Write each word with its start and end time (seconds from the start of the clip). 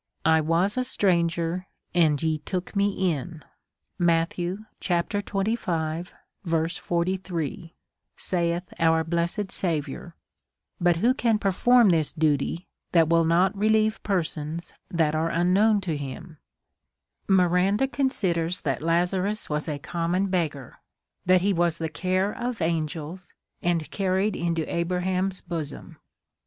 1 0.25 0.43
teas 0.47 0.77
a 0.79 0.83
stran 0.83 1.27
ger, 1.29 1.67
and 1.93 2.23
ye 2.23 2.39
took 2.39 2.75
me 2.75 3.11
in, 3.13 3.43
saith 3.99 4.33
our 4.89 5.19
blessed 9.03 9.51
Saviour 9.51 10.15
;~l3iit 10.81 10.95
who 10.95 11.13
can 11.13 11.37
perform 11.37 11.89
this 11.89 12.13
duty 12.13 12.67
that 12.93 13.09
will 13.09 13.23
not 13.23 13.53
reheve 13.55 14.01
per 14.01 14.23
sons 14.23 14.73
that 14.89 15.13
are 15.13 15.29
unknown 15.29 15.79
to 15.81 15.95
him. 15.95 16.39
Miranda 17.27 17.87
considers 17.87 18.61
that 18.61 18.81
Lazarus 18.81 19.51
was 19.51 19.69
a 19.69 19.77
common 19.77 20.25
beg 20.25 20.53
gar, 20.53 20.81
that 21.27 21.41
he 21.41 21.53
was 21.53 21.77
the 21.77 21.89
care 21.89 22.33
of 22.35 22.59
angels, 22.59 23.35
and 23.61 23.91
carried 23.91 24.35
into 24.35 24.65
Abraham's 24.67 25.41
bosom. 25.41 25.97